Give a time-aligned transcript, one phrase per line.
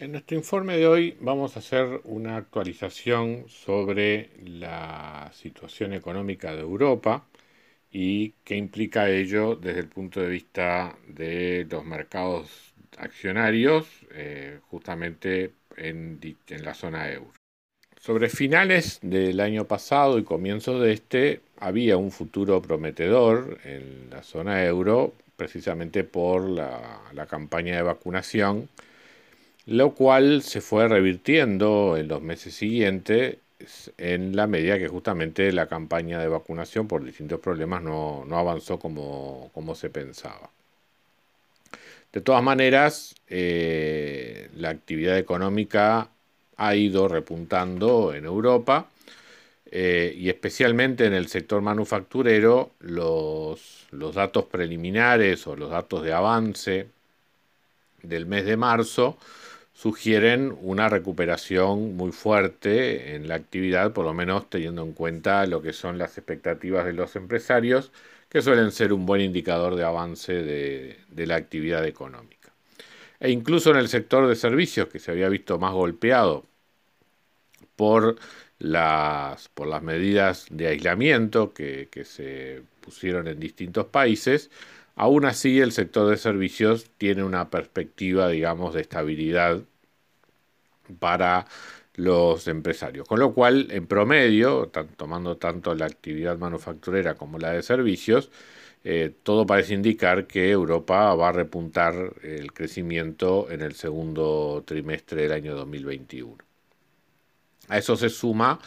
[0.00, 6.62] En nuestro informe de hoy vamos a hacer una actualización sobre la situación económica de
[6.62, 7.26] Europa
[7.92, 15.52] y qué implica ello desde el punto de vista de los mercados accionarios, eh, justamente
[15.76, 17.34] en, en la zona euro.
[18.00, 24.22] Sobre finales del año pasado y comienzo de este, había un futuro prometedor en la
[24.22, 28.70] zona euro, precisamente por la, la campaña de vacunación
[29.70, 33.36] lo cual se fue revirtiendo en los meses siguientes
[33.98, 39.74] en la medida que justamente la campaña de vacunación por distintos problemas no, avanzó como,
[39.76, 40.50] se pensaba.
[42.12, 46.08] De todas maneras, eh, la actividad económica
[46.56, 48.88] ha ido repuntando en Europa
[49.70, 56.12] eh, y especialmente en el sector manufacturero los, los datos preliminares o los datos de
[56.12, 56.88] avance
[58.02, 59.16] del mes de marzo
[59.80, 65.62] sugieren una recuperación muy fuerte en la actividad, por lo menos teniendo en cuenta lo
[65.62, 67.90] que son las expectativas de los empresarios,
[68.28, 72.52] que suelen ser un buen indicador de avance de, la actividad económica.
[73.20, 76.44] E incluso en el sector de servicios, que se había visto más golpeado
[77.74, 78.16] por
[78.58, 84.50] las, por las medidas de aislamiento que, que se pusieron en distintos países,
[85.00, 89.62] Aún así, el sector de servicios tiene una perspectiva, digamos, de estabilidad
[90.98, 91.46] para
[91.94, 93.08] los empresarios.
[93.08, 98.30] Con lo cual, en promedio, tomando tanto la actividad manufacturera como la de servicios,
[98.84, 105.22] eh, todo parece indicar que Europa va a repuntar el crecimiento en el segundo trimestre
[105.22, 106.36] del año 2021.
[107.68, 108.58] A eso se suma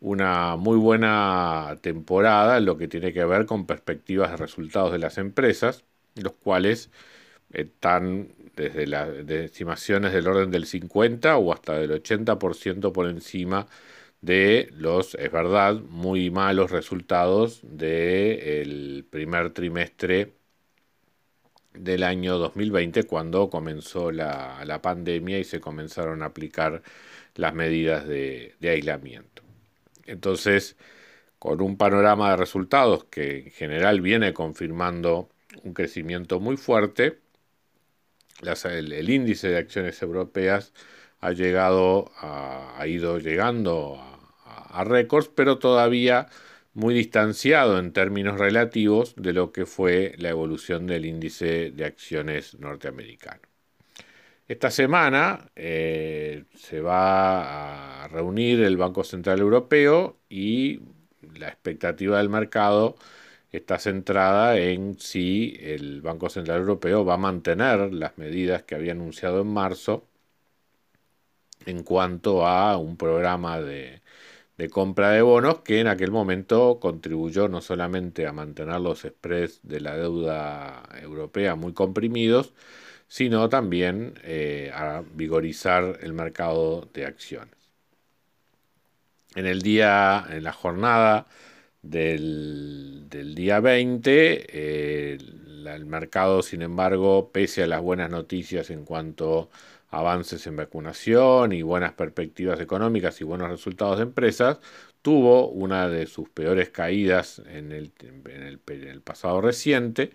[0.00, 4.98] una muy buena temporada en lo que tiene que ver con perspectivas de resultados de
[4.98, 6.90] las empresas, los cuales
[7.52, 13.66] están desde las estimaciones del orden del 50 o hasta del 80% por encima
[14.20, 20.32] de los, es verdad, muy malos resultados del primer trimestre
[21.74, 26.82] del año 2020 cuando comenzó la, pandemia y se comenzaron a aplicar
[27.36, 29.47] las medidas de, de aislamiento.
[30.08, 30.76] Entonces,
[31.38, 35.28] con un panorama de resultados que en general viene confirmando
[35.62, 37.20] un crecimiento muy fuerte,
[38.42, 40.72] el, índice de acciones europeas
[41.20, 44.00] ha llegado ha ido llegando
[44.44, 46.28] a, récords, pero todavía
[46.74, 52.58] muy distanciado en términos relativos de lo que fue la evolución del índice de acciones
[52.60, 53.42] norteamericano.
[54.46, 60.80] Esta semana eh, se va a reunir el Banco Central Europeo y
[61.36, 62.96] la expectativa del mercado
[63.52, 68.92] está centrada en si el Banco Central Europeo va a mantener las medidas que había
[68.92, 70.04] anunciado en marzo
[71.66, 74.02] en cuanto a un programa de,
[74.70, 79.80] compra de bonos que en aquel momento contribuyó no solamente a mantener los spreads de
[79.80, 82.54] la deuda europea muy comprimidos,
[83.08, 87.57] sino también eh, a vigorizar el mercado de acciones.
[89.38, 91.28] En el día, en la jornada
[91.80, 93.06] del,
[93.36, 95.18] día 20, eh,
[95.64, 99.48] el mercado, sin embargo, pese a las buenas noticias en cuanto
[99.90, 104.58] a avances en vacunación y buenas perspectivas económicas y buenos resultados de empresas,
[105.02, 110.10] tuvo una de sus peores caídas en el, en el pasado reciente,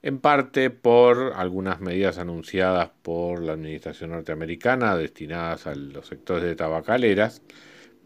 [0.00, 6.56] en parte por algunas medidas anunciadas por la administración norteamericana destinadas a los sectores de
[6.56, 7.42] tabacaleras,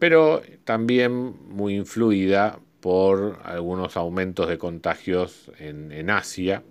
[0.03, 6.61] pero también muy influida por algunos aumentos de contagios en, Asia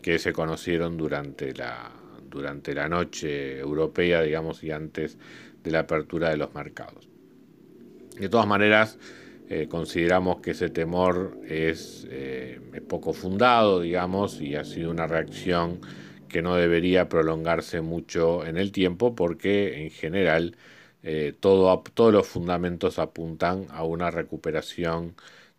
[0.00, 1.90] que se conocieron durante la,
[2.30, 5.18] durante la noche europea, digamos, y antes
[5.64, 7.08] de la apertura de los mercados.
[8.20, 9.00] De todas maneras,
[9.48, 12.06] eh, consideramos que ese temor eh, es,
[12.82, 15.80] poco fundado, digamos, y ha sido una reacción
[16.28, 20.56] que no debería prolongarse mucho en el tiempo porque en general
[21.08, 25.14] eh, todo, todos los fundamentos apuntan a una recuperación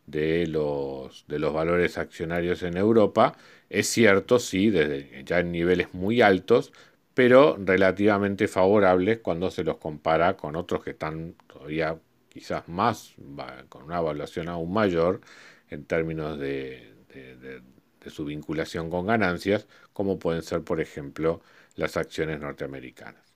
[0.06, 3.38] de los, de los valores accionarios en Europa.
[3.70, 6.74] Es cierto, sí, desde ya en niveles muy altos,
[7.14, 11.98] pero relativamente favorables cuando se los compara con otros que están todavía
[12.30, 13.16] quizás más,
[13.70, 15.22] con una evaluación aún mayor
[15.70, 16.94] en términos de,
[18.08, 21.42] su vinculación con ganancias, como pueden ser, por ejemplo,
[21.76, 23.26] las acciones norteamericanas.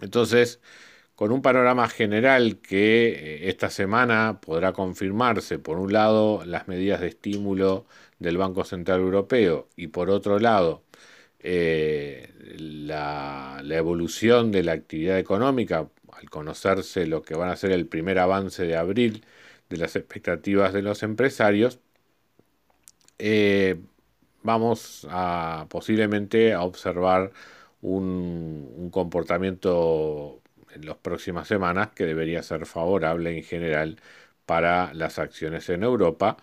[0.00, 0.60] Entonces,
[1.16, 7.00] con un panorama general que eh, esta semana podrá confirmarse, por un lado, las medidas
[7.00, 7.86] de estímulo
[8.18, 10.82] del Banco Central Europeo y por otro lado,
[11.40, 17.86] eh, la, evolución de la actividad económica, al conocerse lo que van a ser el
[17.86, 19.24] primer avance de abril
[19.70, 21.80] de las expectativas de los empresarios,
[23.18, 23.80] eh,
[24.42, 27.32] vamos a posiblemente a observar
[27.82, 30.40] un, un comportamiento
[30.74, 34.00] en las próximas semanas que debería ser favorable en general
[34.44, 36.36] para las acciones en Europa,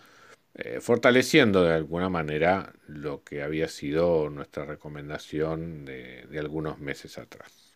[0.54, 7.18] eh, fortaleciendo de alguna manera lo que había sido nuestra recomendación de, de algunos meses
[7.18, 7.74] atrás.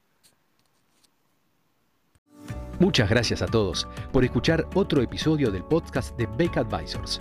[2.78, 7.20] Muchas gracias a todos por escuchar otro episodio del podcast de Beck Advisors.